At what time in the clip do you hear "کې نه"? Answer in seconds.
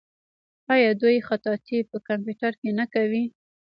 2.61-2.85